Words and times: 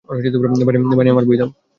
বানি, 0.95 1.09
আমার 1.09 1.25
বই 1.25 1.37
দাও! 1.37 1.49